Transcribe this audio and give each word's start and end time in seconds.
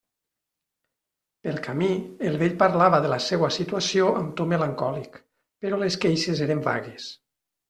Pel 1.47 1.59
camí 1.67 1.89
el 2.29 2.37
vell 2.43 2.55
parlava 2.63 3.01
de 3.03 3.11
la 3.13 3.19
seua 3.27 3.51
situació 3.59 4.09
amb 4.23 4.33
to 4.41 4.49
melancòlic; 4.55 5.21
però 5.67 5.81
les 5.85 6.01
queixes 6.07 6.43
eren 6.49 6.67
vagues. 6.71 7.13